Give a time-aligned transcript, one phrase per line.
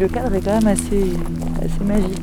[0.00, 1.12] le cadre est quand même assez,
[1.62, 2.22] assez magique.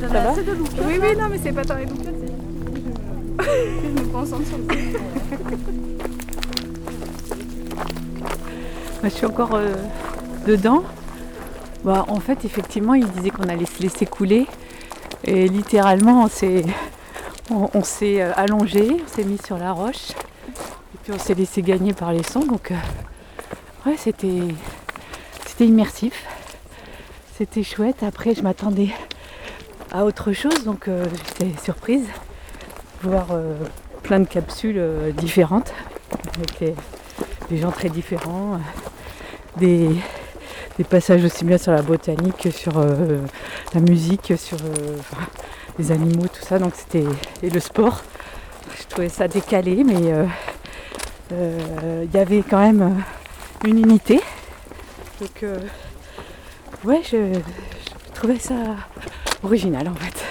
[0.00, 0.34] Ça va
[0.86, 1.98] Oui, oui, non, mais c'est pas taré donc
[3.38, 4.64] Je me concentre sur le
[9.02, 9.74] Moi, je suis encore euh,
[10.46, 10.82] dedans.
[11.84, 14.46] Bah, en fait, effectivement, il disait qu'on allait se laisser couler.
[15.24, 16.64] Et littéralement, on s'est,
[17.50, 20.10] on, s'est euh, allongé, on s'est mis sur la roche.
[20.10, 22.44] Et puis on s'est laissé gagner par les sons.
[22.46, 22.76] Donc, euh,
[23.86, 24.42] ouais, c'était,
[25.46, 26.24] c'était immersif.
[27.36, 28.04] C'était chouette.
[28.04, 28.90] Après, je m'attendais
[29.90, 30.64] à autre chose.
[30.64, 32.06] Donc, euh, j'étais surprise.
[33.02, 33.56] Voir euh,
[34.04, 34.80] plein de capsules
[35.16, 35.72] différentes.
[36.36, 36.76] Avec
[37.50, 38.60] des, gens très différents.
[39.56, 39.88] des,
[40.78, 43.20] des passages aussi bien sur la botanique que sur euh,
[43.74, 44.96] la musique, sur euh,
[45.78, 46.58] les animaux, tout ça.
[46.58, 47.04] Donc c'était
[47.42, 48.02] et le sport.
[48.78, 50.12] Je trouvais ça décalé, mais
[51.32, 53.02] euh, il y avait quand même
[53.64, 54.20] une unité.
[55.20, 55.44] Donc
[56.84, 58.54] ouais, je, je trouvais ça
[59.42, 60.24] original en fait.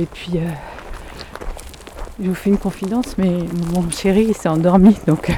[0.00, 0.40] Et puis
[2.20, 3.30] je vous fais une confidence, mais
[3.72, 5.30] mon chéri s'est endormi, donc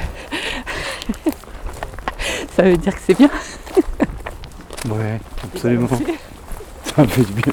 [2.56, 3.30] ça veut dire que c'est bien.
[4.88, 5.88] Ouais, absolument.
[6.84, 7.52] Ça fait du bien.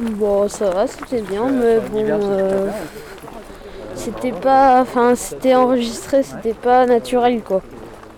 [0.00, 2.70] Bon, ça va, c'était bien, mais bon, euh,
[3.94, 7.62] c'était pas, enfin, c'était enregistré, c'était pas naturel, quoi.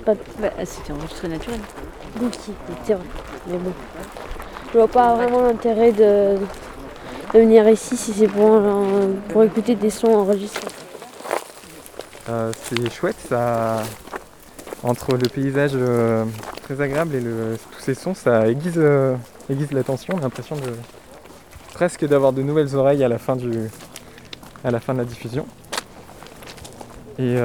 [0.05, 1.61] Pas Bah, c'était enregistré naturel.
[2.21, 2.29] oui,
[2.85, 3.03] c'est vrai,
[3.49, 3.73] mais bon.
[4.73, 6.37] Je vois pas vraiment l'intérêt de,
[7.35, 10.69] de venir ici si c'est pour, euh, pour écouter des sons enregistrés.
[12.29, 13.83] Euh, c'est chouette, ça.
[14.83, 16.25] Entre le paysage euh,
[16.65, 18.81] très agréable et tous ces sons, ça aiguise,
[19.49, 20.19] aiguise l'attention.
[20.21, 20.73] L'impression de
[21.73, 23.53] presque d'avoir de nouvelles oreilles à la fin, du,
[24.65, 25.47] à la fin de la diffusion.
[27.19, 27.37] Et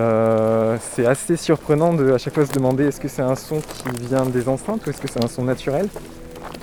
[0.79, 4.07] c'est assez surprenant de à chaque fois se demander est-ce que c'est un son qui
[4.07, 5.87] vient des enceintes ou est-ce que c'est un son naturel?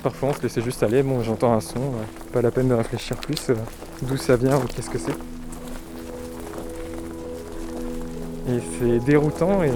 [0.03, 1.79] Parfois on se laissait juste aller, bon j'entends un son,
[2.31, 3.55] pas la peine de réfléchir plus euh,
[4.01, 5.15] d'où ça vient ou qu'est-ce que c'est.
[8.47, 9.71] Et c'est déroutant et,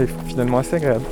[0.00, 1.04] et finalement assez agréable.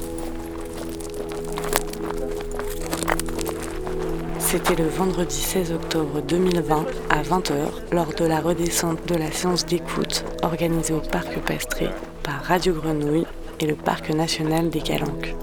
[4.53, 7.55] C'était le vendredi 16 octobre 2020 à 20h
[7.91, 11.89] lors de la redescente de la séance d'écoute organisée au Parc Pastré
[12.23, 13.25] par Radio Grenouille
[13.61, 15.35] et le Parc national des Calanques.